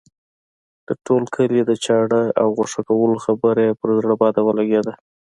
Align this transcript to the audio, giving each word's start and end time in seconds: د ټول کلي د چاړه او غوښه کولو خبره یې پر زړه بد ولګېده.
د 0.87 0.89
ټول 1.05 1.23
کلي 1.35 1.61
د 1.65 1.71
چاړه 1.85 2.23
او 2.41 2.47
غوښه 2.57 2.81
کولو 2.89 3.15
خبره 3.25 3.61
یې 3.67 3.77
پر 3.79 3.89
زړه 3.99 4.15
بد 4.21 4.35
ولګېده. 4.47 4.93